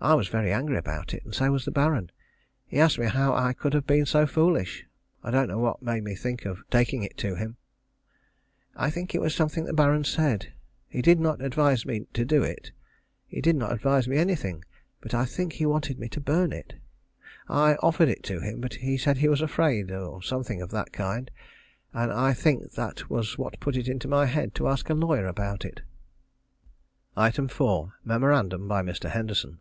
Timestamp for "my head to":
24.08-24.68